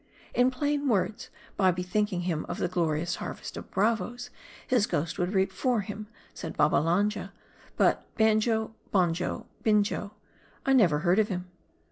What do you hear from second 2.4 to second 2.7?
of the